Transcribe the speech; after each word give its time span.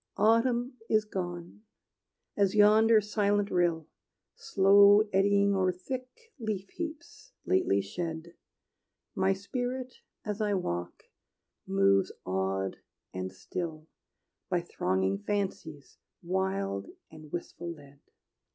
Autumn 0.17 0.77
is 0.89 1.05
gone: 1.05 1.61
as 2.35 2.55
yonder 2.55 2.99
silent 3.01 3.51
rill, 3.51 3.85
Slow 4.33 5.01
eddying 5.13 5.53
o'er 5.55 5.71
thick 5.71 6.33
leaf 6.39 6.71
heaps 6.71 7.33
lately 7.45 7.81
shed, 7.81 8.33
My 9.13 9.33
spirit, 9.33 9.97
as 10.25 10.41
I 10.41 10.55
walk, 10.55 11.03
moves 11.67 12.11
awed 12.25 12.77
and 13.13 13.31
still, 13.31 13.85
By 14.49 14.61
thronging 14.61 15.19
fancies 15.19 15.99
wild 16.23 16.87
and 17.11 17.31
wistful 17.31 17.71
led. 17.71 17.99